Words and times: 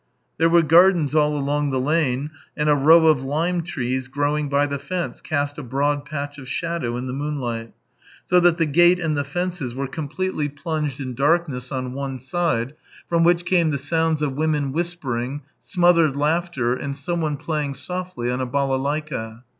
There 0.39 0.49
were 0.49 0.63
gardens 0.63 1.13
all 1.13 1.37
along 1.37 1.69
the 1.69 1.79
lane, 1.79 2.31
and 2.57 2.67
a 2.67 2.73
row 2.75 3.05
of 3.05 3.21
lime 3.23 3.61
trees 3.61 4.07
growing 4.07 4.49
by 4.49 4.65
the 4.65 4.79
fence 4.79 5.21
cast 5.21 5.59
a 5.59 5.61
broad 5.61 6.05
patch 6.05 6.39
of 6.39 6.47
shadow 6.47 6.97
in 6.97 7.05
the 7.05 7.13
moonlight, 7.13 7.71
so 8.25 8.39
that 8.39 8.57
the 8.57 8.65
gate 8.65 8.99
and 8.99 9.15
the 9.15 9.23
fences 9.23 9.75
were 9.75 9.85
completely 9.85 10.49
plunged 10.49 10.97
THREE 10.97 11.05
YEARS 11.05 11.19
179 11.19 11.29
in 11.29 11.29
darkness 11.53 11.71
on 11.71 11.93
one 11.93 12.17
side, 12.17 12.73
from 13.07 13.23
which 13.23 13.45
came 13.45 13.69
the 13.69 13.77
sounds 13.77 14.23
of 14.23 14.33
women 14.33 14.71
whispering, 14.71 15.43
smothered 15.59 16.15
laughter, 16.15 16.73
and 16.75 16.97
someone 16.97 17.37
playing 17.37 17.75
softly 17.75 18.31
on 18.31 18.41
a 18.41 18.47
balalaika. 18.47 19.43